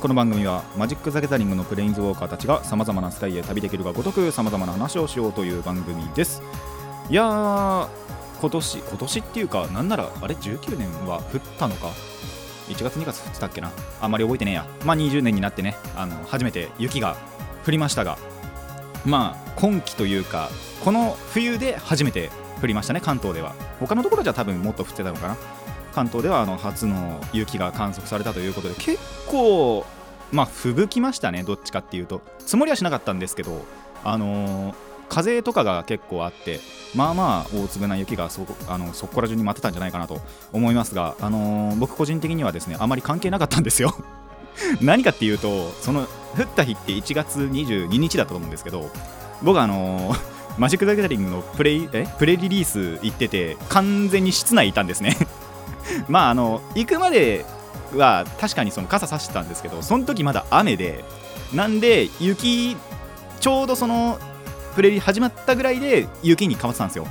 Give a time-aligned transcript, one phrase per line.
[0.00, 6.42] この番組はマジック・ザ・ギャザリングのプレインズウォーカーたちがさまざまなスカイルへ旅できるがごとくさまざまな話をしようという番組です。
[7.10, 7.88] いやー
[8.40, 11.88] 今年今年っていうかなんならあれ19年は降ったのか
[12.68, 13.70] ？1月2月降ってたっけな？
[14.00, 14.66] あんまり覚えてねえや。
[14.84, 15.76] まあ20年になってね。
[15.94, 17.16] あの初めて雪が
[17.66, 18.16] 降りましたが。
[19.04, 20.48] まあ今季というか
[20.84, 22.30] この冬で初めて
[22.62, 23.54] 降りましたね関東では。
[23.78, 25.36] 他のところじゃ多分もっと降ってたのかな。
[25.92, 29.84] 関東ではあの初の雪が観測されたということで結構
[30.30, 32.22] まあ吹雪ましたねどっちかっていうと。
[32.40, 33.64] 積もりはしなかったんですけど
[34.04, 34.74] あのー
[35.08, 36.58] 風とかが結構あって
[36.94, 40.22] まあまあ大粒な雪がそこあのそこら中に舞ってたんじゃないかなと
[40.54, 43.94] 思いますが、あのー僕個人的にはですねあまり関係なかったんですよ。
[44.80, 46.00] 何かっていうとその
[46.38, 48.90] 降った日って1月22日だったと思うんですけど
[49.42, 50.18] 僕あのー
[50.56, 52.06] マジック・ザ・ギャリングのプレイえ？
[52.18, 55.16] プレリリース行ってて完全に室内いたんですね。
[56.08, 57.44] まああの行くまで
[57.94, 61.04] は確かにその傘さしてたんですけどその時まだ雨で
[61.52, 62.76] なんで雪
[63.40, 64.18] ちょうどその
[64.74, 67.06] プレリ始まったぐらいで雪に変わってたんですよ。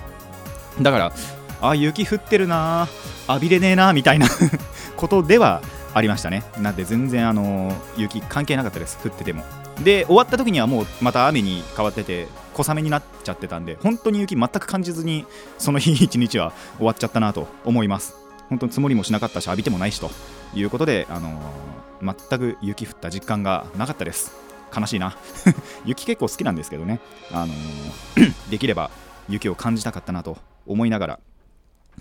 [0.81, 1.13] だから
[1.61, 2.87] あ雪降ってるな
[3.27, 4.27] 浴びれねえなみたいな
[4.97, 5.61] ことでは
[5.93, 6.43] ありましたね。
[6.57, 9.43] なんで全然あの雪関係なかったです降ってても。
[9.83, 15.25] で終わった時にはもうまた雨に変わってて小雨になっちゃってたんで本当に雪全く感じずに
[15.57, 18.20] その日一日は終わっちゃったなと思います。
[18.51, 20.11] 本当に積もりもしなかったし浴びてもないしと
[20.53, 21.71] いうことで、あのー
[22.03, 24.33] 全く雪降った実感がなかったです。
[24.75, 25.15] 悲しいな。
[25.85, 26.99] 雪結構好きなんですけどね、
[27.31, 28.89] あのー できれば
[29.29, 31.19] 雪を感じたかったなと思いながら。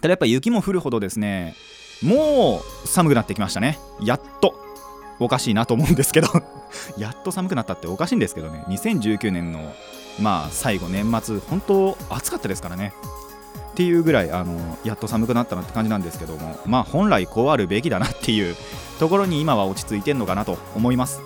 [0.00, 1.54] ただやっぱ雪も降るほどですね
[2.02, 3.78] もう寒くなってきましたね。
[4.02, 4.54] やっと
[5.20, 6.28] おかしいなと思うんですけど。
[6.98, 8.64] やっと寒くなったっておかしいんですけどね。
[8.68, 9.72] 2019年の
[10.18, 12.92] まあ最後年末本当暑かったですからね。
[13.70, 18.56] っていうぐらいあのやっと寒くなったなって感じなんですけどもまあ本来こうあるべきだなっていう
[18.98, 21.20] ところに今は落ち着いてんのかなと思います。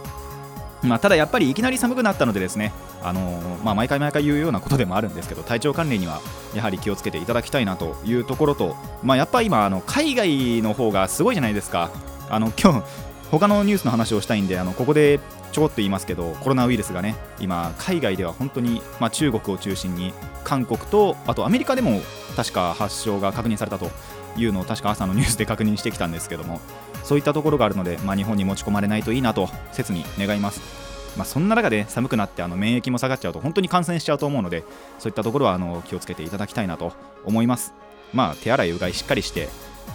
[0.83, 2.73] まあ、ただやっぱりいきなり寒くなったのでですね、
[3.03, 6.21] あのまあ、毎回毎回言うようなことでもあるんですけど体調管理には
[6.55, 11.91] やはり気をつけていただきたいなというところと、まあ、やっぱ今あの海外の方がすごいじゃないですか。
[12.31, 12.85] あの今日
[13.31, 15.21] 他のニュースの話をしたいんであのここで
[15.53, 20.13] ちょこっと言いますけどコロナウイルスがね今海外では本当に、まあ、中国を中心に
[20.43, 22.01] 韓国とあとアメリカでも
[22.37, 23.91] 確か発症が確認されたと
[24.37, 26.61] いうのを確か朝のニュースで確認してきたんですけども
[27.05, 30.85] そういったところがあるので、まあ、日本に持ち込まれないといいなと切に願います。
[31.17, 34.65] まあ、そんな中で寒くなってあの免疫も下がっちゃうと本当に感染しちゃうと思うので
[34.99, 36.93] そういったところはあの気をつけていただきたいなと
[37.25, 37.73] 思います。
[38.13, 39.49] まあ手洗いうがいしっかりして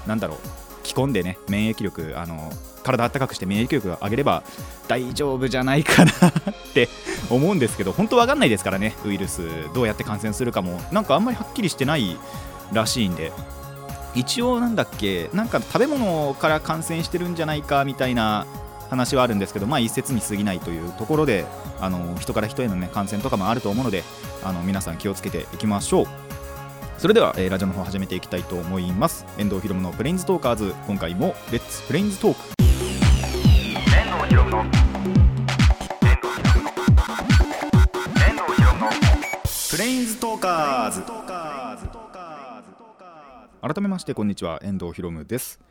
[0.07, 2.51] なんだろう着込んでね免疫力あの
[2.83, 4.43] 体あったかくして免疫力を上げれば
[4.87, 6.13] 大丈夫じゃないかなっ
[6.73, 6.89] て
[7.29, 9.41] 思うんですけど本当わかんないですからねウイルス
[9.73, 10.79] どうやって感染するかも。
[10.91, 12.17] なんかあんまりはっきりしてない
[12.73, 13.31] らしいんで。
[14.15, 18.47] 一応なんだっけなんか食べ物から感染してるんじゃないかみたいな
[18.89, 21.45] 話はあるんですけどまあ一説に過ぎないというところで
[21.79, 24.03] あの人から人への、ね、感染とかもあると思うので
[24.43, 26.28] あの皆さん気をつけていきましょう。
[26.99, 29.25] それでは、えーラジオの方始めていきたいと思います。
[29.37, 30.75] 遠藤ひろむのプレインズトーカーズ。
[30.85, 32.39] 今回もレッツプレインズトーク
[33.95, 34.65] 遠藤ひろむの。
[39.71, 41.01] プレインズトーカーズ。
[43.61, 44.59] 改めましてこんにちは。
[44.61, 45.61] 遠藤ひろむです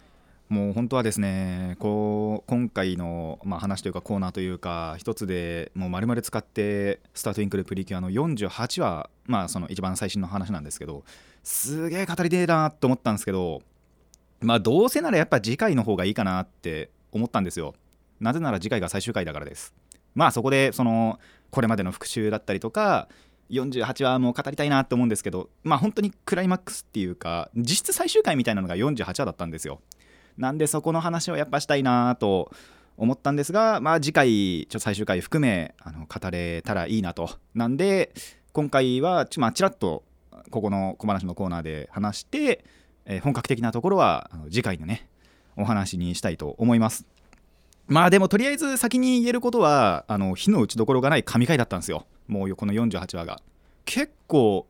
[0.49, 11.05] もう本当はですねこう今回の、まあ、話というかコーナーというか一つでもう丸々使って「スタートインクルプリキュア」の48話まあその一番最新の話なんですけど
[11.45, 13.63] すげえ語りてえなと思ったんですけど
[14.41, 17.75] まあどうせならやっぱ次回の方がいいかなって思ったんですよ。
[18.21, 19.75] なぜなら次回が最終回だからです。
[20.15, 21.19] まあそこでその
[21.51, 23.09] これまでの復習だったりとか
[23.51, 29.81] 48話も語りたいなと思うんですけどまあ本当にクライマックスっていうか実質最終回みたいなのが48話だったんですよ。
[30.39, 32.51] なんでそこの話をやっぱしたいなと
[32.97, 37.31] 思ったんですがまあ次回ちょっと最終回含めあの語れたらいいなと。
[37.55, 38.13] なんで
[38.53, 40.05] 今回はち,、まあ、ちらっと
[40.51, 42.65] ここの小話のコーナーで話して、
[43.05, 45.09] えー本格的なところはあの次回のね
[45.57, 47.07] お話にしたいと思います。
[47.87, 52.07] まあでもとりあえず先に言えることはあの火の打ちどころがない神回だったんですよ。
[52.27, 53.41] もうこの48話が。
[53.87, 54.67] 結構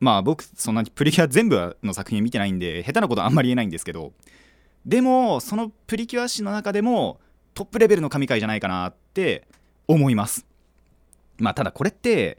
[0.00, 4.12] まあ僕そんなにプリキュア全部の作品見てないんで下手なことあんまり言えないんですけど
[4.86, 7.20] でもそのプリキュア誌の中でも
[7.54, 9.46] トップレベルの神回じゃないかなって
[9.88, 10.46] 思います。
[11.38, 12.38] まあただこれって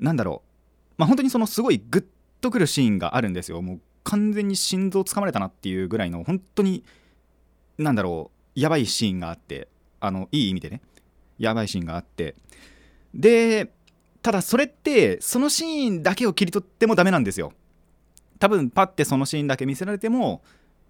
[0.00, 0.94] なんだろう。
[0.98, 2.04] まあ本当にそのすごいグッ
[2.40, 3.60] とくるシーンがあるんですよ。
[3.62, 6.84] もう完全に心臓つかまれたなっていうぐらいの本当に
[7.78, 8.60] なんだろう。
[8.60, 9.68] やばいシーンがあって。
[10.00, 10.80] あのいい意味でね。
[11.38, 12.34] やばいシーンがあって。
[13.14, 13.70] で
[14.22, 17.52] ただそれってそのシーンだけを切り取ってもダメなんですよ。
[18.38, 20.42] 多分パッてそのシーンだけ見せられても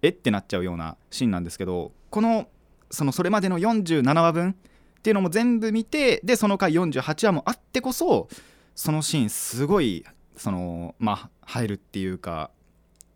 [0.03, 0.09] え？
[0.09, 2.47] ってなっちゃうようなシーンなんですけどこの
[2.91, 8.27] そのそれまでの47話分っていうのも全部見てでその回48話もあってこそ
[8.75, 10.05] そのシーンすごい
[10.37, 12.51] そのまあ入るっていうか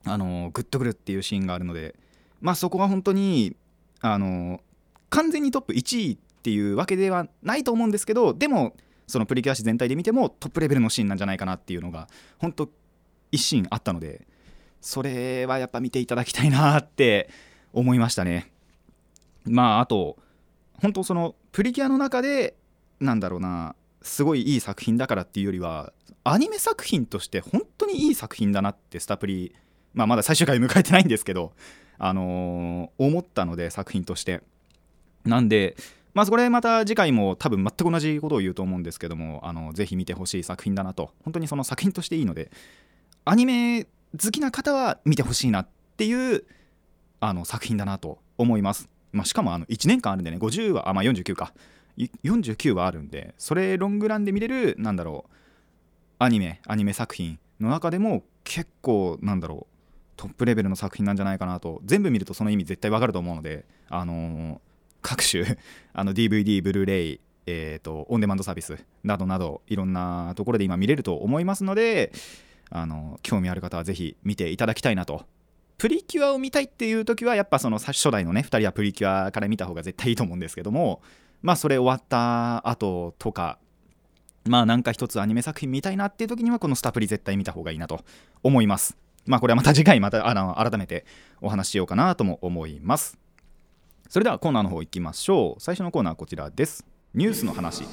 [0.05, 1.95] あのグッとくるっていうシーンがあるので
[2.41, 3.55] まあそこが本当に
[4.01, 4.61] あの
[5.09, 8.75] 完全にトップ1位っていうわけではないと思うんですけどでも
[9.07, 12.07] そのプリキュア誌全体で見てもトップレベルのシーンなんじゃないかなっていうのが
[12.37, 12.69] 本当
[13.31, 14.27] 一シーンあったので
[14.81, 17.29] それはやっぱ見ていただきたいなって
[17.73, 18.51] 思いましたね。
[19.45, 20.17] まああと
[20.81, 22.55] 本当そのプリキュアの中で
[22.99, 25.93] なんだろうなすごいいい作品だからっていうよりは
[26.23, 29.55] アニメ作品として本当にいい作品だなってスタプリ、
[29.93, 31.53] まあ、まだ最終回迎えてないんですけど、
[31.97, 34.41] あのー思ったので作品として。
[35.25, 35.75] なんで
[36.13, 42.49] まあこれまた次回も多分全く同じことを言うと思うんですけどもあのぜひ見てほしい作品だなと本当にその作品としていいので
[43.25, 45.67] アニメ好きな方は見てほしいなっ
[45.97, 46.43] ていう
[47.19, 51.53] あの作品だなと思います、まあ、しかもあの1年間あるんでね50話あまあ49か。
[52.23, 55.33] 49話あるんでそれロングランで見れるなんだろう
[56.19, 59.73] アニメアニメ作品の中でも結構なんだろう
[60.15, 64.57] トップレベルの作品なんじゃないかなと全部見るとその意味絶対わかると思うのであのー
[65.01, 65.43] 各種
[65.95, 67.19] DVD ブルーレイ
[67.49, 72.11] えー、とオンデマンドサービスなどなどいろんなところで今見れると思いますので
[72.69, 75.25] あの興味ある方はぜひ見ていただきたいなと。
[75.77, 81.01] プリキュアを見たいっていう時はやっぱその初代のね2人はプリキュアから見た方が絶対いいと思うんですけども
[81.43, 83.59] まあそれ終わった後とか
[84.45, 87.99] まあなんか一つアニメ作品見たいなっていう時にはこのスタプリ絶対見た方がいいなと
[88.43, 88.97] 思います。
[89.25, 91.05] まあこれはまた次回またあの改めて
[91.41, 93.17] お話ししようかなとも思います。
[94.09, 95.61] それではコーナーの方行きましょう。
[95.61, 96.85] 最初のコーナーはこちらです。
[97.13, 97.83] ニュースの話。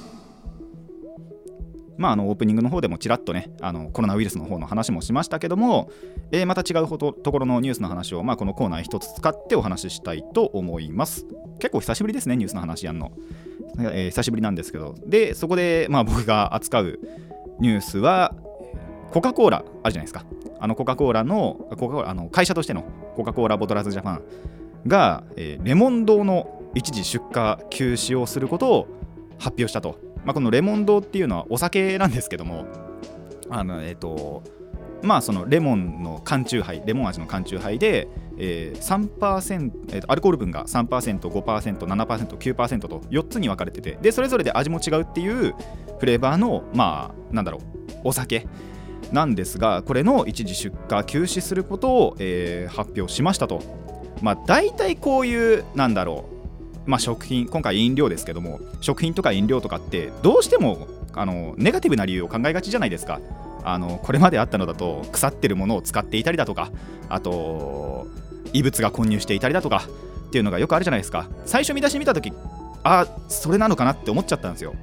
[1.97, 5.91] まあ、あのオープニングの方でもちらっとねあのコロナウイルスの方の話もしましたけども、
[6.33, 11.27] えーまた違うほどところのニュースの話を、まあ、このコーナー一つ使ってお話ししたいと思います。
[11.59, 13.13] 結構久しぶりですねニュースの話やんの、
[13.79, 14.95] えー久しぶりなんですけど。
[15.07, 16.99] でそこで、まあ、僕が扱う
[17.61, 18.35] ニュースは
[19.13, 20.25] コカ・コーラあるじゃないですか。
[20.59, 24.23] あのコカ・コーラのコカ・コーラあの会社としてのコカ・コーラボトラーズジャパン
[24.87, 28.89] が、えーレモン堂の一時出荷休止をすることを
[29.39, 32.67] 発表したと、まあ、このレモン堂っていうのはお酒なんですけども
[33.51, 34.43] あのえっ、と
[35.03, 45.55] まあそのレモンの缶チューハイレモン味の缶チューハイで、えー3%、えーアルコール分が 3%5%7%9% と4つに分かれててでそれぞれで味も違うっていう
[45.99, 47.61] フレーバーのまあなんだろう
[48.05, 48.47] お酒
[49.13, 53.61] なんですがこれの一時出荷休止することを、えー発表しましたと。
[54.23, 56.34] まあ大体こういうなんだろう
[56.87, 63.21] まあ食品今回飲料ですけども食品とか飲料とかってどうしてもあのネガティブな理由を考えがちじゃないですか。
[63.67, 66.71] あのこれまであったのだと腐ってるものを使っていたりだとか
[67.09, 68.07] あと
[68.53, 69.85] 異物が混入していたりだとか
[70.29, 71.29] っていうのがよくあるじゃないですか。
[71.47, 72.33] 最初見出し見た時
[72.83, 74.75] あそれなのかなって思っちゃったんですよ。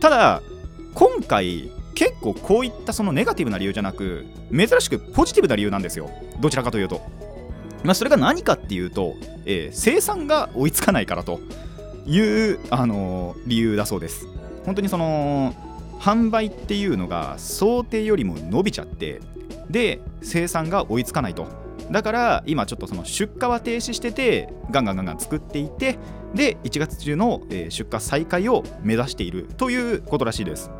[0.00, 0.42] ただ
[0.94, 6.08] 今回結構こういったそのネガティブな理由じゃなく珍しくポジティブな理由なんですよ。
[6.40, 7.02] どちらかというと。
[7.84, 9.14] まあ、それが何かっていうと、
[9.46, 11.40] えー生産が追いつかないからと
[12.06, 14.26] いう、あのー理由だそうです。
[14.64, 15.54] 本当にその
[16.00, 19.20] 販売っていうのが想定よりも伸びちゃって
[19.68, 21.46] で生産が追いつかないと
[21.90, 25.98] だから今ちょっとその出荷は停止しててガンガンガンガン作っていて
[26.34, 30.70] で1月中の、出荷再開を目指しているということらしいです。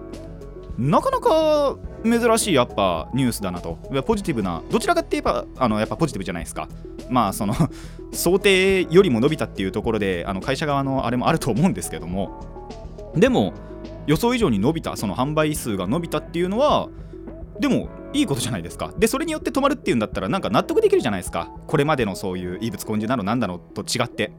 [0.78, 3.78] なかなか珍しいやっぱニュースだなと。
[4.06, 6.68] ポジティブなどちらかって言えばあのやっぱポジティブじゃないですか。
[7.08, 7.54] まあその
[8.12, 12.30] 想定よりも伸びたっていうところであの会社側のあれもあると思うんですけども。
[13.14, 13.52] でも
[14.06, 16.88] 予想以上に伸びたその販売数が伸びたっていうのは
[17.58, 18.92] でもいいことじゃないですか。
[18.98, 21.50] でそれによって止まるっていうんだったらなんか納得できるじゃないですか。
[21.66, 24.32] これまでのそういう異物混入なのなんだのと違って。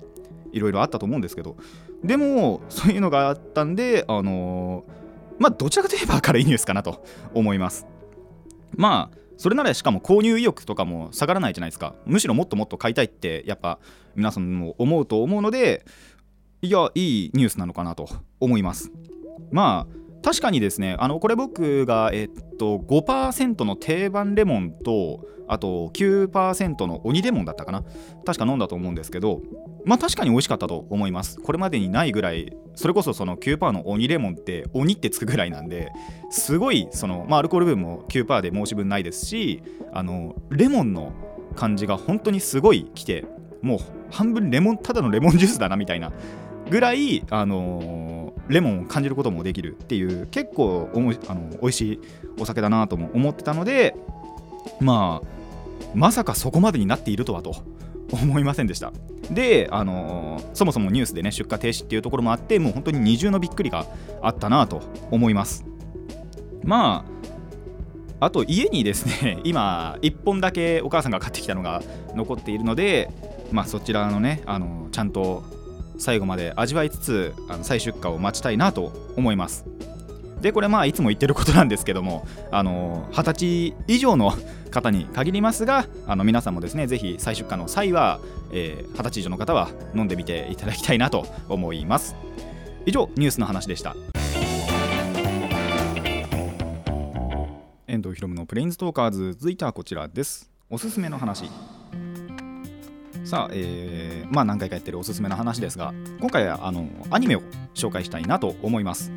[0.54, 1.56] いろいろあったと思うんですけど。
[2.04, 5.01] でもそういうのがあったんであのー
[5.42, 7.88] まあどちらかといえば明るいニュースかなと思います。
[8.76, 11.96] まあそれならしかも購入意欲とかも下がらないじゃないですか。
[12.06, 13.80] むしろもっともっと買いたいってやっぱ
[14.16, 15.84] 皆さんも思うと思うので
[16.62, 18.08] いやいいニュースなのかなと
[18.40, 18.92] 思います。
[19.52, 27.84] まあ確かにですねあのこれ僕が、えっと、5%の定番レモンとあと9%の鬼レモンだったかな。
[28.26, 29.42] 確か飲んだと思うんですけど
[29.84, 31.40] まあ確かに美味しかったと思います。
[31.42, 35.92] これまでにないぐらいそれこそその9%の鬼レモンって鬼ってつくぐらいなんで
[36.30, 39.62] すごいその、まあ、アルコール分も9%で申し分ないですし
[39.92, 41.12] あのレモンの
[41.56, 43.26] 感じが本当にすごいきて
[43.62, 46.12] もう半分レモンただのレモンジュースだなみたいな
[46.70, 48.21] ぐらい、あのー、
[48.52, 52.00] レモンを感じることもできるっていう結構おもあの美味しい
[52.40, 53.96] お酒だなとも思ってたので
[54.80, 55.42] まあ
[55.96, 57.56] まさかそこまでになっているとはと
[58.12, 58.92] 思いませんでした。
[59.30, 63.86] で、あの、そもそもニュースでね出荷停止っていうところもあってもう本当に二重のびっくりが
[64.22, 64.82] あったなと
[65.12, 65.66] 思います。
[66.64, 67.06] ま
[68.20, 71.82] ああと家にですね 今1本だけお母さんが買ってきたのが
[72.16, 73.10] 残っているので
[73.52, 75.44] まあそちらのねあのちゃんと
[76.02, 79.66] 最後まで味わいつつあの再出荷を待ちたいなと思います。
[80.42, 84.34] でこれまあいつも言ってることなんですけどもあの20歳以上の
[84.72, 88.20] 方に限りますがあの皆さんもですねぜひ再出荷の際は、
[88.52, 92.16] えー、歳以上の方は飲んでみていただきたいなと思います。
[92.88, 93.96] 以上ニュースの話でした。
[97.88, 100.50] 遠藤ひろむのプレインズトーカーズ続いてはこちらです。
[100.72, 101.52] おすすめの話。
[103.32, 107.42] さあ、えー、まあ何回かやってるおすすめの話ですが今回はあのアニメを
[107.74, 109.10] 紹介したいなと思います。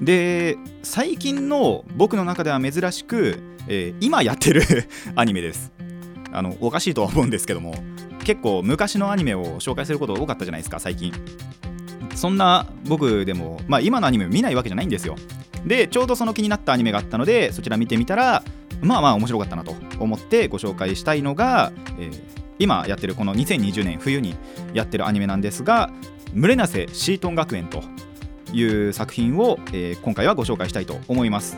[0.00, 4.62] で最近の僕の中では珍しく、えー、今やってる
[5.16, 5.70] アニメです。
[6.32, 7.74] あのおかしいとは思うんですけども
[8.24, 11.12] 結構昔のアニメを紹介すること多かったじゃないですか最近。
[12.14, 15.16] そんな僕でも、まあ、今のアニメ見ないわけじゃないんですよ。
[15.66, 18.42] でちょうどその気になったアニメがあったのでそちら見てみたら
[18.80, 24.36] まあまあ面白かったなと思ってご紹介したいのが、えー、今やってるこの2020年冬に
[24.74, 25.90] やってるアニメなんですが
[26.34, 27.82] 「群れなせシートン学園」と
[28.52, 31.56] いう作品を、えー、今回はご紹介したいと思います。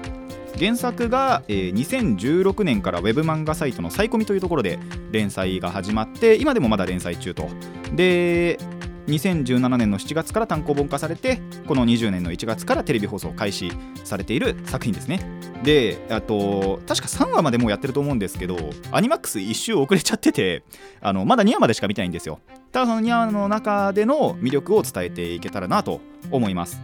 [0.59, 4.79] 原作が、えー、2016年からウェブ漫画サイトのサイコミというところで
[5.11, 7.49] 連載が始まって今でもまだ連載中と。
[7.93, 8.59] で
[9.07, 13.73] 2017年の7月から単行本化されてこの20年の1月からテレビ放送開始
[14.05, 15.21] されている作品ですね。
[15.63, 18.57] であと確か3話までもうやってると思うんですけど
[18.93, 20.63] アニマックス1周遅れちゃってて
[21.01, 22.41] あのまだ2話までしか見たいんですよ。
[22.73, 26.81] ただその2話の中での魅力を伝えていけたらなと思います。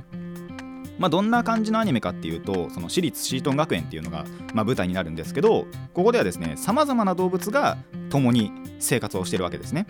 [0.99, 7.79] まあ、どんな感じのアニメかっていうとその私立シートン学園っていうのが、まあ、舞台になるんですけどここではですねさまざまな動物が
[8.11, 9.87] 共に生活をしてるわけですね。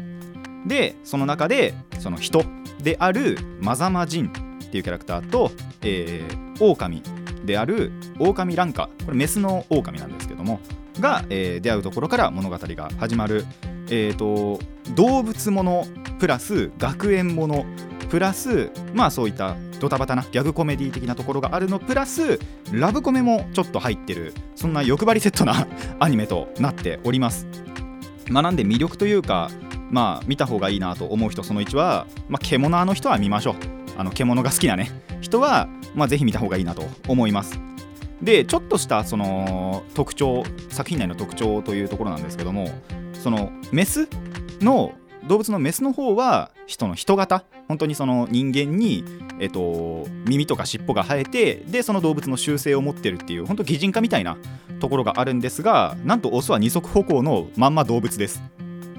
[0.66, 2.44] でその中でその人
[2.82, 4.30] であるマザマジンっ
[4.70, 5.50] ていうキャラクターと、
[5.82, 7.02] えー、狼
[7.44, 8.88] である狼ランカ。
[9.04, 10.60] これメスの狼なんですけども
[11.00, 13.44] が、えー、出会うところから物語が始まる、
[13.88, 14.60] えーと、
[14.94, 15.86] 動物もの
[16.18, 17.64] プラス学園もの。
[18.10, 21.78] プラスまあそういったドタバタなギャグコメディ的なところがあるの。
[21.78, 22.40] プラス
[22.72, 24.34] ラブコメもちょっと入ってる。
[24.56, 25.66] そんな欲張りセットな
[26.00, 27.46] アニメとなっております。
[28.28, 29.50] まあ、なんで魅力というか
[29.90, 33.54] まあ見た方がいいなと思う人その1は、まあ、獣の人は見ましょう。
[33.96, 37.60] あの獣が好きなね人は、まあ、ぜひ見た方がいいなと思います。
[38.22, 42.70] でちょっとしたその特徴作品内の特徴というところなんですけども
[43.14, 44.08] そのメス
[44.60, 44.92] の
[45.26, 47.44] 動物のメスの方は人の人型。
[47.68, 49.04] 本当にその人間に、
[49.38, 54.36] えっと、耳とか尻尾が生えてでその動物の習性を持ってるっていう本当擬人化みたいな
[54.80, 58.42] ところがあるんですがなんとオスは二足歩行のまんま動物です。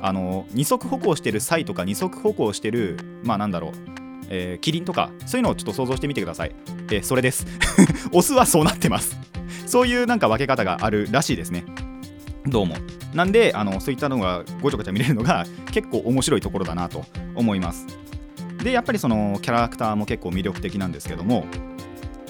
[0.01, 3.71] あの二足歩行してるサイとか二足歩行してるまあなんだろう、
[4.29, 6.55] えー、キリンとかそういうのをちょっと想像してみてください、
[6.89, 7.45] えー、それです。
[8.11, 9.17] オスはそうなってます。
[9.65, 11.63] そういうなんか分け方があるらしいですね。
[12.45, 12.75] どうも。
[13.13, 17.05] なんであのそういったのがごちゃごちゃ見れるのが結構面白いところだなと
[17.35, 17.85] 思います。
[18.63, 21.45] でやっぱりそのキャラクターも結構魅力的なんですけども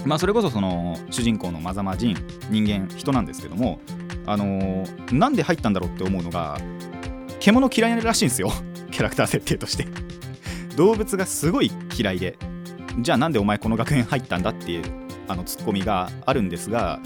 [0.05, 2.17] まあそれこそその主人公のマザマジン
[2.49, 3.79] 人間人なんですけども
[4.25, 6.57] あのー、なんで入ったんだろうって思うのが
[7.41, 8.51] 獣嫌いらしいんですよ。
[8.91, 9.87] キャラクター設定として。
[10.77, 12.37] 動物がすごい嫌いで。
[12.99, 14.83] じゃあなんでお前この学園入ったんだっていう
[15.27, 16.99] あのツッコミがあるんですが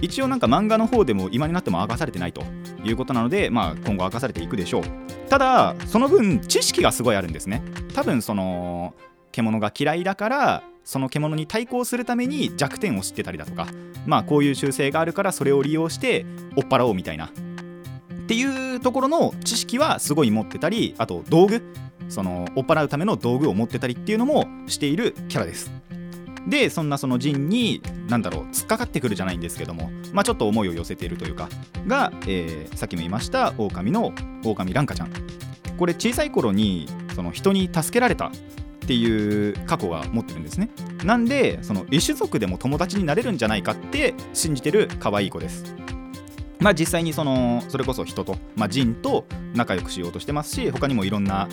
[0.00, 2.42] 一応なんか漫画の方でも今になっても明かされてないと。
[2.82, 4.82] いうことなので、まあ、今後明かされていくでしょう。
[5.28, 7.62] ただその分知識がすごいあるんですね。
[7.94, 8.94] 多分その
[9.32, 13.66] 獣が嫌いだからその獣に対抗するために弱点を知ってたりだとか。
[14.06, 16.24] まあこういう習性があるからそれを利用して
[16.56, 17.30] 追っ払おうみたいな。
[18.30, 21.64] っていうところの知識はすごい持ってたりあと道具
[22.08, 25.72] その追っ払うための道具を持ってたりっていうのもしているキャラです。
[26.46, 31.48] でそんなそのジンに何だろう突っかかってくるじゃないんですけどもまあちょっと思いを寄せているというか
[31.88, 35.12] が、えー、さっきも言いました狼の狼ランカちゃん
[35.76, 38.30] これ小さい頃にその人に助けられたっ
[38.86, 40.70] ていう過去が持ってるんですね
[41.04, 45.74] なんでその異種族でも友達になれるんじゃないかって信じてる可愛い子です
[46.60, 49.24] まあ実際にそのそれこそ人と、まあ、人と
[49.54, 51.48] 仲良くしようとしてますし他にもいろんな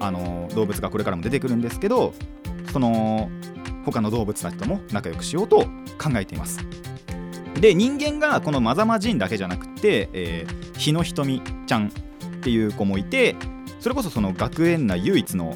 [0.00, 2.14] あの動物がこれからも出てくるんですけど
[2.72, 3.30] その
[3.84, 5.66] 他の動物たちとも仲良くしようと
[5.98, 6.60] 考えています。
[7.60, 11.90] で人間がこのマザマジンだけじゃなくて、えー、日の瞳ちゃんっ
[12.40, 13.36] ていう子もいて
[13.78, 15.54] それこそその学園内唯一の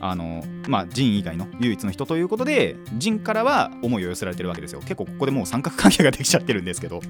[0.00, 4.80] あのまあ、ジン以外の唯一の人ということでジンからは思いを寄せられてるわけですよ。
[4.80, 7.00] 結構ここでもう三角関係ができちゃってるんですけど。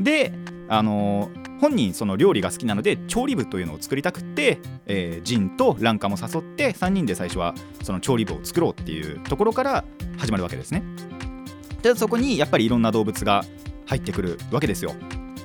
[0.00, 0.32] で
[0.68, 9.84] あの本人その料理が好きなので調理部というのを作りたくって、えー、ジンとランカも誘って3人で最初はその調理部を作ろうっていうところから
[10.18, 10.82] 始まるわけですね。
[11.82, 13.44] でそこにやっぱりいろんな動物が
[13.86, 14.92] 入ってくるわけですよ。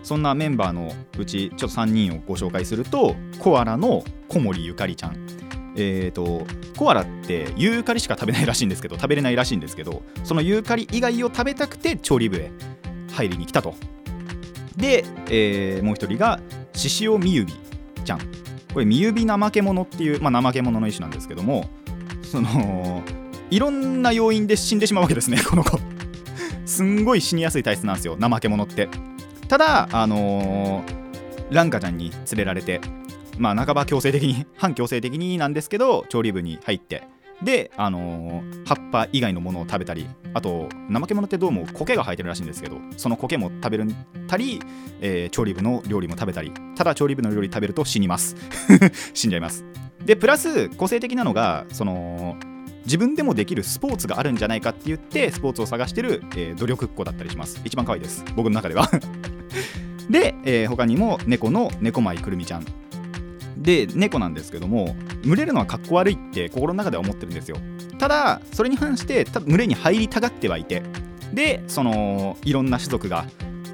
[0.03, 5.27] そんなメンバーのうちちょっと3人をご紹介するとコアラの小森ゆかりちゃん。
[5.77, 12.51] えーと、コアラってユーカリしか食べないらしいんですけど食べれないらしいんですけどそのユーカリ以外を食べたくて調理部へ
[13.13, 13.75] 入りに来たと。
[14.78, 16.40] で、えー、もう一人が
[16.74, 17.54] 獅子王みゆび
[18.04, 18.20] ちゃん。
[18.74, 21.66] これみゆび怠け者っていう、まあ、怠け者の一種なんですけども
[22.24, 23.04] その
[23.50, 25.80] いろんな要因で死んでしまうわけですね この子。
[26.66, 28.88] すんごい死にやすい体質なんですよ怠け者って。
[29.50, 32.80] ただ、あのー、ランカちゃんに連れられて、
[33.38, 37.04] まあ、半ば強制的に、反強制的になんですけど、調理部に入って、
[37.43, 43.86] で、あのー、葉っぱ以外のものを食べたり、あと、怠け者ってどうも苔が生えてるらしいんですけど、その苔も食べる
[44.27, 44.60] たり、
[45.01, 48.36] えー、調理部の料理も食べたり、ただ調理部の料理食べると死にます。
[49.13, 49.65] 死んじゃいます。
[50.05, 52.38] で、プラス、個性的なのが、その、
[52.86, 58.89] 自分でもできるスポーツがあるんじゃないかって言ってスポーツを探してる、えー、努力っ子だったりします一番可愛いです僕の中では
[60.10, 62.65] で、えー、他にも猫の猫舞くるみちゃん
[63.62, 67.58] で猫なんですけども群れるのはかっこ悪いって心の中では思ってるんですよ。
[68.00, 70.84] ただそれに反して群れに入りたがってはいて
[71.34, 73.25] でそのいろんな種族が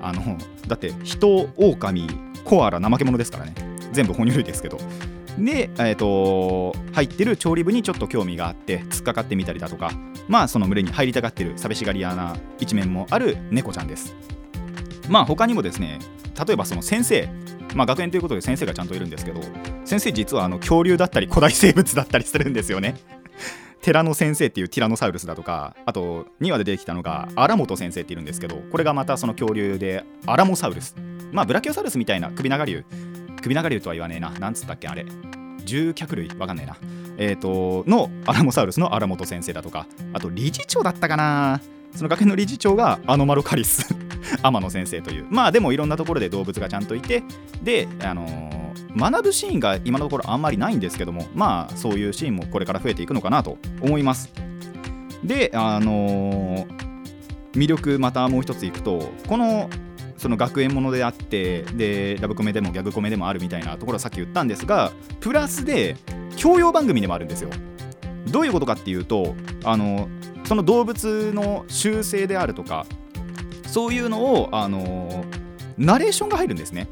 [0.02, 2.08] あのだって人狼
[2.44, 3.54] コアラ怠け者ですからね。
[3.94, 4.78] 全部哺乳類ですけど。
[5.40, 9.92] で、えーと、入ってる調理部にちょっと興味があって突っかかってみたりだとか
[10.28, 14.16] まあその群れに入りたがってる寂しがり屋な一面もある猫ちゃんです。
[15.10, 16.00] まあ他にもですね
[16.46, 17.30] 例えばその先生
[17.76, 19.42] まあ学園ということで先生がちゃんといるんですけど
[19.86, 22.96] 先生実はあの恐竜だったり古代生物だったりするんですよね
[23.82, 30.96] テラノ先生っていうティラノサウルスだとかあと2話で出てきたのがアラモト先生っているんですけどこれがまたその恐竜でアラモサウルス
[31.32, 32.84] まあブラキオサウルスみたいな首長竜
[33.42, 34.32] 首長竜とは言わねえな。
[34.32, 35.06] なんつったっけあれ。
[35.66, 36.78] 獣脚類わかんないな。
[37.18, 41.62] えっ、ー、と、のアラモサウルスの荒本先生だとか、あと理事長だったかな。
[41.96, 43.96] その学園の理事長がアノマロカリス
[44.44, 45.26] 天野先生という。
[45.30, 47.24] まあでもいろんなところで動物がちゃんといて、
[47.64, 54.32] で、あのー、学ぶシーンが今のところあんまりないんですけども、まあそういうシーンもこれから増えていくのかなと思います。
[55.24, 56.68] で、あのー、
[57.54, 59.70] 魅力またもう一ついくと、この
[60.18, 65.96] その学園ものであってでラブコメでもギャグコメでもあるみたいなところはさっき言ったんですがプラスで
[66.36, 67.50] 教養番組でもあるんですよ
[68.28, 70.10] どういうことかっていうとあの
[70.48, 72.86] その動物の習性であるとか
[73.66, 75.26] そういうのをあの
[75.78, 76.88] ナレーションが入るんですね。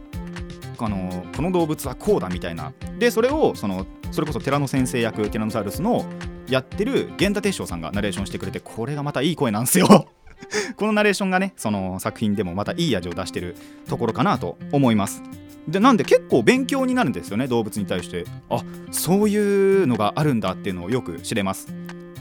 [0.78, 2.74] あのこの動物はこうだみたいな。
[3.00, 6.06] でそれをそのそれこそ寺の先生役ティラノサウルスの
[6.50, 9.88] やってる源田鉄章さんがナレーションしてくれてこれがまたいい声なんですよ。
[10.76, 13.56] このナレーションがねその作品でもまたいい味を出してる
[13.88, 15.24] ところかなと思います。
[15.70, 18.26] でなんで結構勉強になるんですよね動物に対して。
[18.50, 21.74] あそういうのがあるんだっていうのをよく知れます。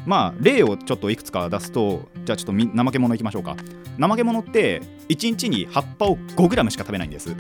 [0.07, 3.57] まあ例をちょっといくつか出すとじゃあちょっと怠け者いきましょうか。
[3.99, 7.35] 怠け者って1日に葉っぱを 5g しか食べないんです。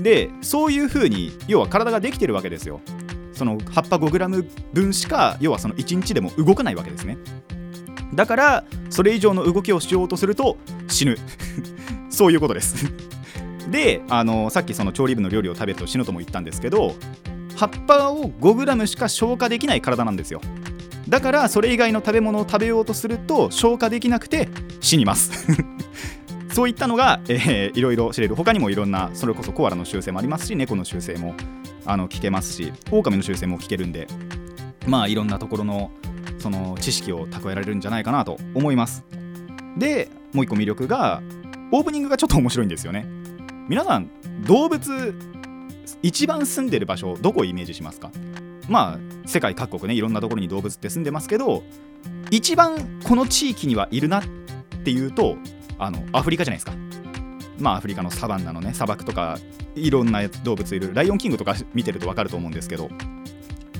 [0.00, 2.80] でそういう風に要は体ができてるわけですよ。
[3.32, 7.18] その葉っぱ 5g 分しか要はその1日でも動かないわけですね。
[8.14, 10.56] だからそれ以上の動きをしようとすると
[10.88, 11.16] 死ぬ。
[12.10, 12.92] そういうことです。
[13.70, 16.94] であのさっきその調理部の料理を食べると死ぬとも言ったんですけど
[17.56, 20.40] 葉っぱを 5g しか消化できない体なんですよ。
[21.08, 24.48] だからそれ以外の食べ物を食べようとすると消化できなくて
[24.80, 25.46] 死にます。
[26.52, 28.36] そういったのが、えー、いろいろ知れる。
[28.36, 31.34] 他にもいろんなそれこそコアラの習性もありますし猫の習性も
[31.84, 34.06] あの聞けますし狼の習性も聞けるんで
[34.86, 35.90] まあいろんなところの
[36.38, 39.04] その知識を蓄えられるんじゃないかなと思います。
[39.76, 41.22] でもう一個魅力が
[41.72, 43.06] オープニングがちょっと面白いんですよね。
[43.68, 44.08] 皆さん
[44.46, 45.14] 動物
[46.02, 48.10] 一番住んでる場所どこをイメージしますか？
[48.68, 51.62] まあ世界各国ねいろんなところに動物って住んでますけど
[52.30, 54.24] 一番この地域にはいるなっ
[54.84, 55.36] ていうと
[55.78, 56.72] あのアフリカじゃないですか。
[57.58, 59.38] まあアフリカのサバンナのね砂漠とか
[59.74, 62.90] いろんな動物いるライオンキングとか見てると分かると思うんですけど。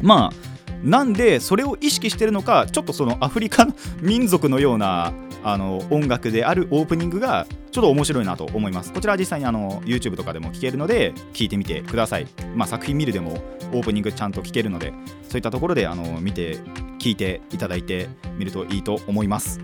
[0.02, 3.66] まあなんでそれを意識してるのかちょっとそのアフリカ
[4.02, 8.92] 民族のようなあの音楽であるオープニングがちょっと面白いなと思います。
[8.92, 13.34] こちらは実際にあの YouTube とかでも聴けるので聴いてみてください、まあ、作品見るでも
[13.72, 14.92] オープニングちゃんと聴けるので
[15.28, 16.56] そういったところであの見て
[16.98, 19.60] 聞いていただいてみるといいと思います。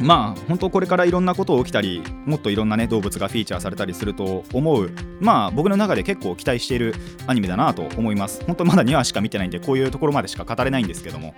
[0.00, 4.90] まあ本当これからいろんなこと起きたりもっといろんなね動物がフィーチャーされたりすると思う。
[5.20, 6.94] まあ僕の中で結構期待している
[7.26, 8.42] アニメだなと思います。
[8.46, 11.34] 本当まだ2話しか見てないんでこういうところまでしか語れないんですけども。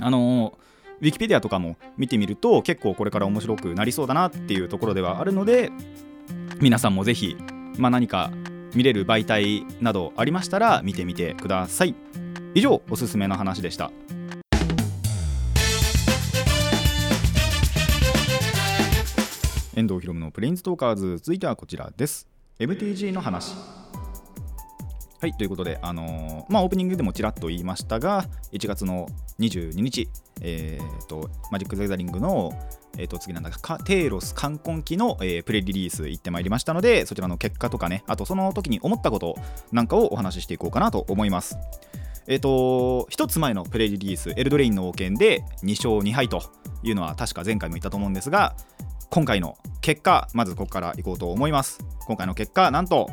[0.00, 0.67] あのー
[1.00, 5.70] ウィキペディアとかも見てみると結構これから面白くなりそうだなっていうところではあるので
[6.60, 7.36] 皆さんもぜひ、
[7.76, 8.32] まあ、何か
[8.74, 11.94] 見れる媒体などありましたら見てみてください。
[12.54, 13.90] 以上おすすめの話でした。
[19.74, 22.26] 遠藤ひろむのプレインズトーカーズ続いてはこちらです。
[22.58, 23.54] MTG の話。
[25.20, 29.08] はいということで、あのーまあ、オープニングでもちらっと言いましたが1月の
[29.40, 30.08] 22日、
[30.40, 32.52] えー、とマジック・ザ・ギャザリングの、
[32.96, 39.34] えー、と次なんだかテイロス冠婚期の、えープレリリース行ってまいりましたのでそちらの結果とかねあとその時に思ったこと
[39.72, 41.58] なんかをお話ししていこうかなと思います。
[42.28, 46.42] えっ、と一つ前のプレリリースエルドレインの王権で2勝2敗と
[46.84, 48.54] いうのは確か前回も言ったと思うんですが
[49.10, 51.80] 今回の結果まずここからいこうと思います。
[52.06, 53.10] 今回の結果なんと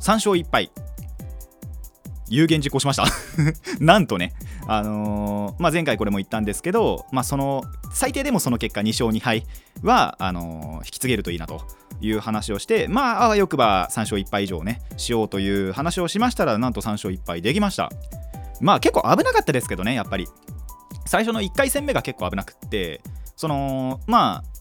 [0.00, 0.70] 3勝1敗。
[2.30, 3.04] 有言実行しました。
[3.80, 4.34] なんとね、
[4.66, 9.44] あのーまあ、前回これも言ったんですけど、まあ、その最低でもその結果2勝2敗
[9.82, 11.62] はあのー引き継げるといいなと
[12.00, 17.90] いう話をしてまああわよくば3勝1敗以上ねしようという話をしましたらなんと3勝1敗できました。
[18.60, 20.28] まあ結構危なかったですけどねやっぱり。
[21.06, 23.00] 最初の1回戦目が結構危なくって
[23.34, 24.58] そのまあ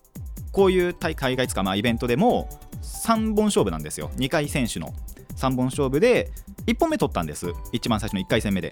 [0.54, 2.48] こういう大会がいつかまあイベントでも
[2.82, 4.10] 3本勝負なんですよ。
[4.16, 4.94] 2回選手の。
[5.38, 6.32] 3本勝負で
[6.66, 7.54] 1本目取ったんです。
[7.72, 8.72] 一番最初の1回戦目で。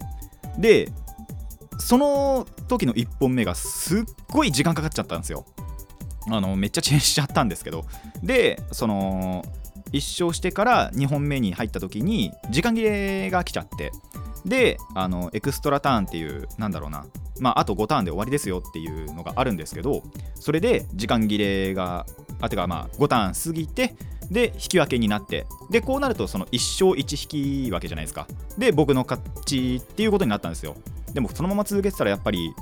[0.58, 0.92] で
[1.78, 5.46] その時の1本目がすっごい時間かかっちゃったんですよ。
[6.28, 7.86] あのめっちゃ遅延しちゃったんですけど。
[8.24, 9.44] でその
[9.92, 13.92] 1勝してから2本目に入った時に時間切れが来ちゃって。
[14.46, 17.06] であのエクストラターンっていうなんだろうな。
[17.40, 20.04] まああと5ターンで終わりですよっていうのがあるんですけど
[20.36, 22.06] それで時間切れが
[22.40, 23.96] あてかまあ5ターン過ぎて
[24.32, 28.28] で引き分けになってでこうなるとその1勝1引き分けじゃないですか。
[28.58, 30.76] で僕の勝ちっていうことになったんですよ。
[31.14, 32.54] でもそのまま続けてたらやっぱり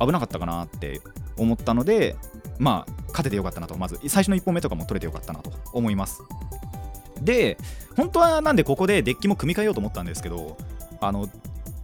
[0.00, 1.00] 危なかったかなって
[1.36, 2.16] 思ったので
[2.58, 3.76] まあ勝ててよかったなと。
[3.76, 6.22] まず最初の1本目とかも取れてよかったなと思います。
[7.20, 7.56] で
[7.96, 10.56] 本当はなんでここでデッキも組み替えようと思ったんですけど
[11.00, 11.28] あの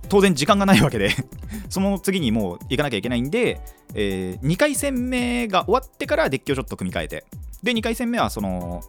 [0.09, 1.11] 当然時間がないわけで
[1.69, 3.61] その次にもう行かなきゃいけないんで、
[3.95, 7.25] え2回戦目が終わってからデッキをちょっと組み替えて
[7.63, 8.83] で2回戦目はその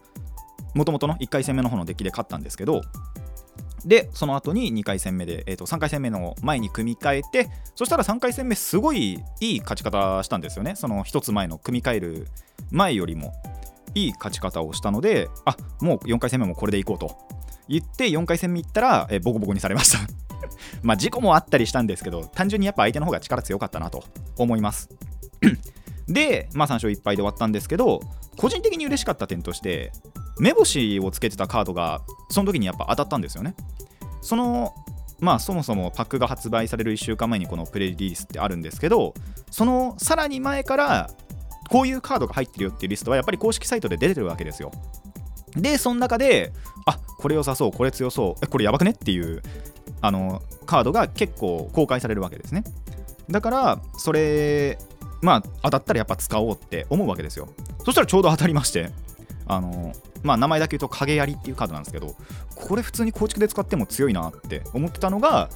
[0.74, 2.82] もともとの1回戦目の方のデッキで勝ったんですけど
[3.84, 10.74] でその後に2回戦目で、えー、と3回戦目の前に組み替えてそしたら3回戦目すごいいい勝ち方したんですよね。
[10.76, 12.26] その1つ前の組み替える
[12.70, 13.32] 前よりも
[13.94, 17.16] いい勝ち方をしたのであもう4回戦目もこれでいこうと。
[17.68, 19.98] 言って4回戦目行ったら、えーボコボコにされました。
[20.82, 24.04] まあ事故もあったりしたんですけど単純にやっぱ相手の方が力強かったなと
[24.36, 24.90] 思います。
[26.08, 28.00] で、まあ、3勝1敗で終わったんですけど
[28.36, 29.92] 個人的に嬉しかった点として
[30.40, 32.00] 目星をつけてたカードが
[32.30, 33.54] その時にやっぱ当たったんですよね。
[34.22, 34.74] その
[35.20, 39.14] まあそもそもパックが発売される1週間前にこのプレリリースってあるんですけど
[39.50, 41.10] そのさらに前から
[41.68, 44.72] こういうカードが入ってるよっていうリストはやっぱり公式サイトで出てるわけですよ。
[45.56, 46.52] でその中で
[46.86, 49.42] あこれ良さそうこれ強そうえこれやばくねっていう
[50.00, 52.64] あのカードが結構公開されるわけですね。
[53.30, 54.78] だからそれ
[55.20, 57.48] まあ当たったらやっぱ使おうって思うわけですよ。
[57.84, 58.90] そしたらちょうど当たりまして
[59.46, 62.14] あのまあ名前だけ言うと影槍っていうカードなんですけど
[62.54, 65.48] これ普通に構築で使っても強いなって思ってたのが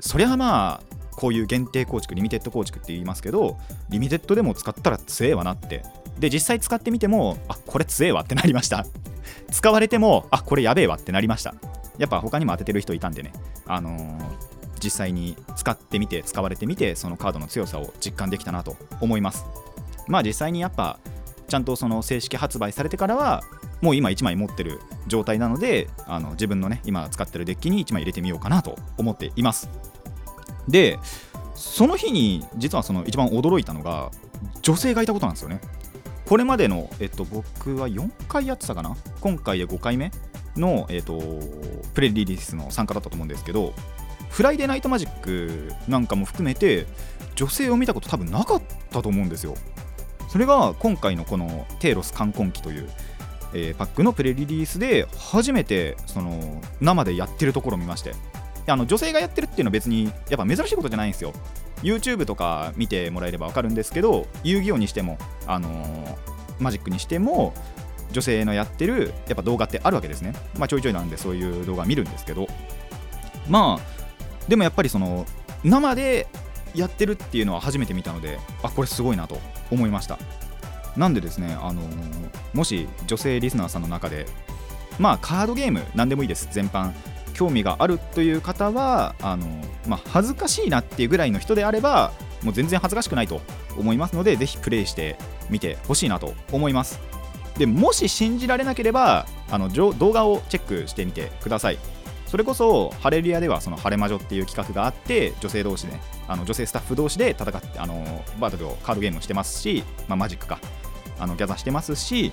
[0.00, 3.58] そりゃまあこういう限定構築リミテッド構築って言いますけど
[3.90, 5.82] リミテッドでも使ったら強えわなって。
[6.18, 8.84] で実際使ってみてもあこれ強えわってなりました。
[9.50, 11.54] 使われてもあこれやべえわってなりました。
[11.96, 13.32] やっぱ他にも当ててる人いたんでね。
[13.66, 14.50] あのー
[14.82, 19.44] 実際に使ってみて使われてみてそのカードの強さを実感できたなと思います。
[20.08, 20.98] まあ実際にやっぱ
[21.48, 23.44] ちゃんとその正式発売されてからは
[23.80, 29.68] もう今1枚持ってる状態なのであの自分のね今使ってるデッキに1枚入れてみようかなと思っています。
[30.68, 30.98] で
[31.54, 34.10] その日に実はその一番驚いたのが
[34.62, 35.60] 女性がいたことなんですよね。
[36.26, 38.96] これまでの、えっと、僕は4回やってたかな？
[39.20, 40.12] 今回で5回目
[40.56, 41.20] の、えっと、
[41.92, 43.74] プレリリースの参加だったと思うんですけど
[44.28, 46.86] フライデーナイトマジックなんかも含めて
[47.34, 49.54] 女性を見たこと多分なかったと思うんですよ。
[50.28, 52.88] それが今回のこのテイロス冠婚期という、
[53.54, 58.14] えーパックのプレリリースで初めてその生でやってるところを見まして。
[58.66, 61.32] あの女性がやってるっていうのは別にやっぱ珍しいことじゃないんですよ。
[61.82, 66.16] YouTube とか見てもらえれば分かるんですけど遊戯王にしても、あのー
[66.60, 67.54] マジックにしても
[68.12, 70.34] 女性のやってるやっぱ動画ってあるわけですね。
[70.58, 72.46] まあちょいちょいなんでそういう動画見るんですけど。
[73.48, 75.26] まあでもやっぱりその
[75.64, 76.26] 生で
[76.74, 80.18] やってるっていうのは初めて見たのであこれすごいなと思いました。
[80.96, 81.82] なんでですね、あの
[82.52, 84.26] もし女性リスナーさんの中で
[84.98, 86.48] まあカードゲーム何でもいいです。
[86.50, 86.92] 全般
[87.32, 89.46] 興味があるという方はあの、
[89.86, 93.40] まあ、恥ずかしいなっていうぐらいの人であればもう全然恥ずかしくないと
[93.78, 95.16] 思いますのでぜひプレイして
[95.48, 97.00] みてほしいなと思います。
[97.56, 101.78] でもし信じられなければあの動画をチェックしてみてください。
[102.26, 105.94] それこそハレルヤではそのハレ魔女っていう企画があって女性同士で、
[106.28, 110.60] あの女性スタッフ同士で戦ってあのバトルをカードゲームをしてますし、まあ、マジックか。
[111.20, 112.32] あのギャザーしてますし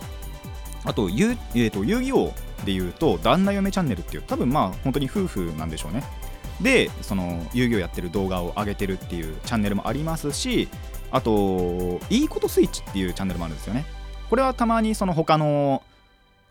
[0.84, 2.34] あと,、えー、と遊戯王
[2.66, 6.04] でいうと旦那嫁チャンネルっていう多分まあ本当に夫婦なんでしょうね。
[6.62, 10.68] でその遊戯王やってる動画を上げてるっていうチャンネルもありますし
[11.12, 13.86] あといいことスイッチっていうチャンネルもあるんですよね。
[14.30, 15.84] これはたまにその他の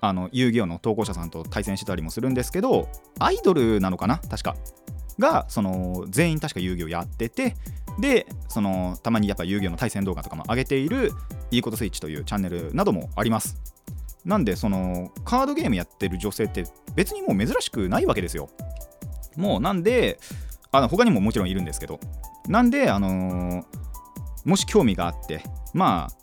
[0.00, 4.18] あの遊戯王の投稿者さんと対戦してたりもするんですけどアイドルなのかな？
[4.18, 4.56] 確か。
[5.18, 7.56] がその全員確か遊戯をやってて
[7.98, 11.12] でそのたまにやっぱ遊戯王の対戦動画とかも上げている
[11.50, 13.56] いいことスイッチというチャンネルなどもあります。
[14.24, 18.50] なんでそのカードゲームやってる女性って別にもう珍しくないわけですよ。
[19.36, 20.18] もうなんで
[20.72, 22.00] あの他にももちろんいるんですけど。
[22.48, 23.64] なんであのー
[24.44, 25.42] もし興味があって
[25.74, 26.16] まあ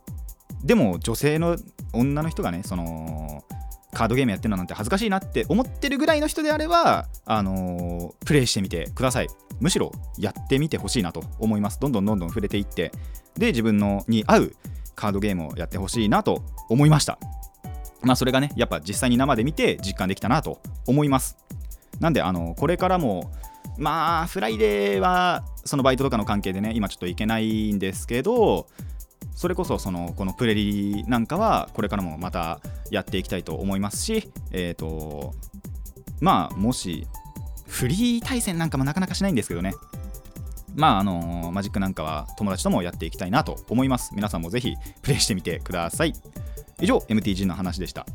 [0.63, 1.57] でも女性の
[1.91, 3.43] 女の人がねその
[3.91, 9.27] カードゲームやってるのなんて恥ずかしいなって思ってるぐらいの人であれば、あのープレイしてみてください。
[9.59, 11.79] むしろやってみてほしいなと思います。
[11.79, 12.91] どんどんどんどん触れていって。
[13.37, 14.55] で自分のに合う
[14.95, 17.17] カードゲームをやってほしいなと思いました。
[18.01, 21.37] まあそれがねやっぱ実際に生で見て実感できたなと思います。
[21.99, 23.31] なんであのこれからも
[23.77, 28.67] まあフライデーはそのバイトとかの関係でね今ちょっと行けないんですけど
[29.35, 32.59] それこそそのこのプレリなんかはこれからもまた
[32.91, 35.33] やっていきたいと思いますしえっ、と
[36.19, 37.07] まあもし
[37.73, 39.73] フリー対戦なんかもなかなかしないんですけどね。
[40.75, 44.11] まああのマジックなんかは友達ともやっていきたいなと思います。
[44.13, 46.13] 皆さんもぜひプレイしてみてください。
[46.79, 48.05] 以上 MTG の話でした。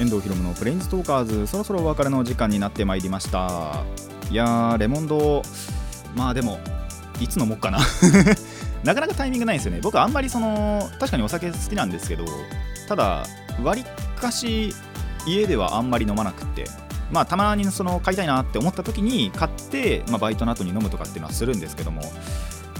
[0.00, 3.84] 遠藤ひろむのプレインズトーカーズそろそろお別れの時間になってまいりました。
[4.30, 5.42] いやーレモンド
[6.16, 6.58] まあでも
[7.20, 7.80] いつ飲もうかな。
[8.82, 9.80] なかなかタイミングないんですよね。
[9.82, 12.24] 僕あんまりその確かにお酒好きなんですけど
[12.88, 13.26] ただ
[13.62, 13.84] 割
[14.16, 14.74] かし
[15.26, 16.64] 家ではあんまり飲まなくて
[17.12, 22.02] まあたまにその買いたいなって思った時に買って、まあ、バイトの後に飲むとかっていうのはするんですけども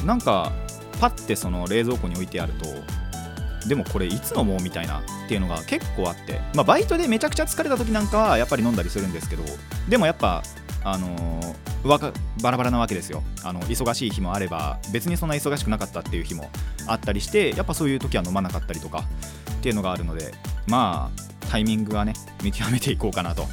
[0.05, 0.53] なんか
[1.01, 9.43] パッてその冷蔵庫に置いてあるとでもこれいつ飲もうみたいなっていうのが結構あって、まあ、バイトでめちゃくちゃ疲れた時なんかはやっぱり飲んだりするんですけど
[9.89, 10.43] でもやっぱ
[10.85, 12.13] あのーわか
[12.43, 13.23] バラバラなわけですよ。
[13.43, 16.51] あの忙しい日もあれば別にそんな忙しくなかったっていう日も
[16.87, 19.05] あったりしてやっぱそういう時は飲まなかったりとか
[19.53, 20.35] っていうのがあるので
[20.71, 23.47] まあタイミングはね見極めていこうかなと。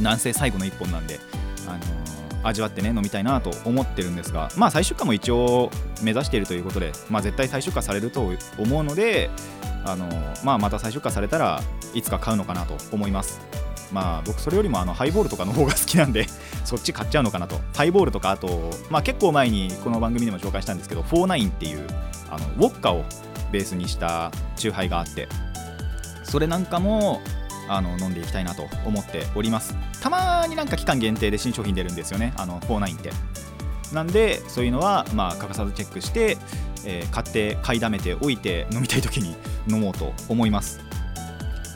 [0.00, 1.20] なんせ最後の一本なんで、
[1.66, 2.12] あのー
[2.44, 5.70] 味わってね飲みたいなと思ってるんですがまあ再出荷も一応
[6.02, 9.30] 目指しているということで、まあ、絶対再出荷されると思うので、
[9.84, 11.60] あのーまあ、また再出荷されたら
[11.94, 13.40] いつか買うのかなと思います。
[13.92, 16.26] まあ僕それよりもあのハイボールとかの方が好きなんで
[16.64, 17.60] そっち買っちゃうのかなと。
[17.76, 21.86] ハイボールとかあと、まあ、結構前にこの番組でも紹介したんですけど49っていう
[22.30, 23.04] あのウォッカを
[23.52, 25.28] ベースにしたチューハイがあって
[26.32, 27.20] それなんかも
[27.68, 29.76] あの飲んでいきたいなと思っております。
[30.00, 32.32] たまになんか期間限定で新商品出るんですよね。
[32.38, 33.10] あの49って。
[33.92, 36.38] なんでそういうのはまあ欠かさずチェックして、
[36.86, 39.36] えー買って買いだめておいて飲みたい時に
[39.68, 40.80] 飲もうと思います。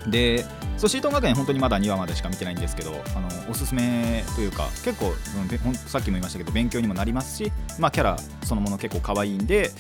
[0.09, 0.47] で
[0.79, 5.13] そうシートン学園本当にまだ2話までしか見てないんですけどあのおすすめというか結構
[5.87, 9.71] さっきも言いましたけど勉強にもなりますし、まあ、キャラそのもの結構可愛いんで、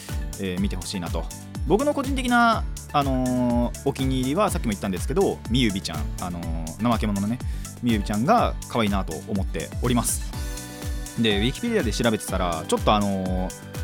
[0.40, 1.24] えー見てほしいなと
[1.66, 7.38] 僕の個人的な、あのーお気に入りはさっきも言ったんですけどみゆびちゃん、あのー怠け者のね
[7.82, 10.30] みゆびちゃんが可愛いなと思っております。
[11.20, 13.76] でウィキペディアで調べてたらちょっとあのー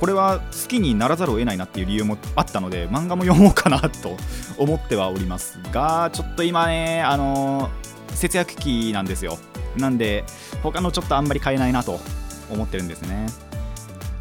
[0.00, 4.16] これは好きにならざるを得ないなっていう理由もあったので漫画も読もうかなと
[4.58, 7.70] 思ってはおりますがちょっと今ねあの
[8.08, 9.38] 節約期なんですよ。
[9.76, 10.24] なんで
[10.60, 12.00] 他のちょっとあんまり買えないなと
[12.50, 13.26] 思ってるんですね。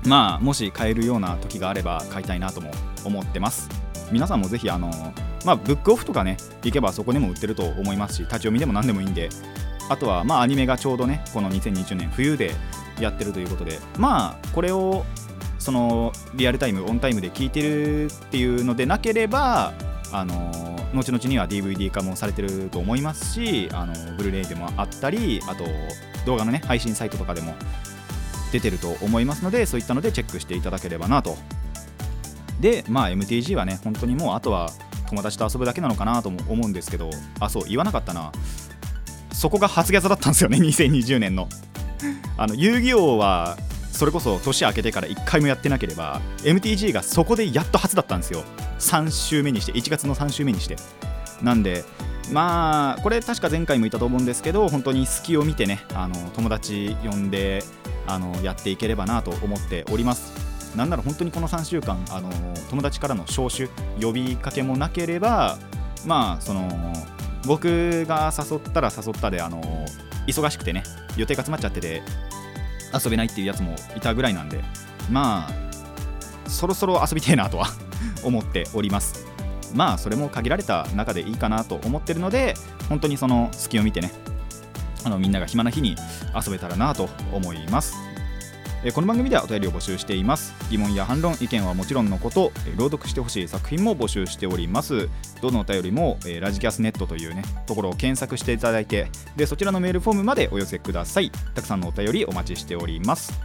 [0.06, 2.72] まあもし買えるような時があれば買いたいなとも
[3.06, 3.70] 思ってます。
[4.12, 4.92] 皆さんもぜひあの
[5.46, 9.30] まあブックオフとかね行けばそこでも売ってると思いますし立ち読みでも何でもいいんで
[9.90, 12.52] あとはまあアニメがちょうどねこの2020年冬で
[13.00, 15.06] やってるということでまあこれを
[15.60, 19.74] そのリアルタイムオンタイムで聞いてるっていうのでなければ
[20.12, 20.52] あの
[20.94, 25.64] 後々には DVD 化もされてると思いますしあのブルーレイでもあったりあと
[26.26, 27.56] 動画のね配信サイトとかでも
[28.52, 31.38] 出てると思いますのでそういったのでチェックしていただければなと
[32.62, 34.72] でまあ MTG はね本当にもうあとは
[35.10, 38.32] 友達と遊ぶだけなのかなとも思うんですけどあそう言わなかったな。
[39.34, 41.50] そこが初ギャザだったんですよね 2020年の。
[42.38, 43.58] あの遊戯王は
[43.92, 48.44] それこそ年明けてから1回もやってなければ MTG がそこでやっと初だったんですよ。
[48.80, 50.76] 3週目にして1月の3週目にして。
[51.42, 51.84] なんで
[52.32, 57.64] まあこれ確か前回も言ったと思うんですけど本当に隙を見てねあの友達呼んで
[58.08, 60.51] あのやっていければなと思っております。
[60.76, 62.30] なんなら本当にこの3週間あの
[62.70, 63.70] 友達からの招集
[64.02, 65.58] 呼びかけもなければ
[66.06, 66.94] まあその
[67.46, 69.62] 僕が誘ったら誘ったであの
[70.28, 70.84] 忙しくてね
[71.18, 72.02] 予定が詰まっちゃってて
[72.94, 74.64] 遊べないっていうやつもいたぐらいなんで
[75.10, 77.68] まあそろそろ遊びてえなとは
[78.24, 79.26] 思っております。
[79.74, 82.56] まあそれも限られた中でいいかなと思ってるので
[82.90, 84.12] 本当にその隙を見てね
[85.06, 85.96] あのみんなが暇な日に
[86.36, 88.11] 遊べたらなと思います。
[88.84, 90.56] えこの番組ではお便りを募集しています。
[90.72, 95.08] 疑問や反論意見はもちろんのことえ朗読してほしい作品も募集しております。
[95.40, 101.30] どのお便りも、えラジキャスネットというねところを検索していただいてでそちらのメールフォームまでお寄せください。
[101.54, 103.40] たくさんのお便りお待ちしております。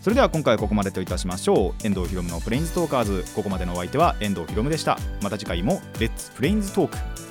[0.00, 1.86] それでは今回はここまでといたしましょう。
[1.86, 3.24] 遠藤ひろむのプレインズトーカーズ。
[3.34, 4.98] ここまでのお相手は遠藤ひろむでした。
[5.22, 7.23] また次回もレッツプレインズトーク